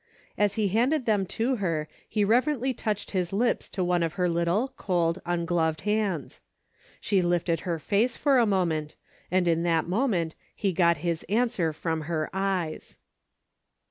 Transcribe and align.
As 0.35 0.55
he 0.55 0.69
handed 0.69 1.05
them 1.05 1.27
t<5 1.27 1.59
her 1.59 1.87
he 2.09 2.25
reverently 2.25 2.73
touched 2.73 3.11
his 3.11 3.31
lips 3.31 3.69
to 3.69 3.83
one 3.83 4.01
of 4.01 4.13
her 4.13 4.27
little, 4.27 4.73
cold, 4.75 5.21
ungloved 5.27 5.81
hands. 5.81 6.41
She 6.99 7.21
lifted 7.21 7.59
her 7.59 7.77
face 7.77 8.17
for 8.17 8.39
a 8.39 8.47
moment, 8.47 8.95
and 9.29 9.47
in 9.47 9.61
that 9.61 9.87
moment 9.87 10.33
he 10.55 10.73
got 10.73 10.97
his 11.05 11.21
answer 11.29 11.71
from 11.71 12.01
her 12.09 12.31
eyes. 12.33 12.97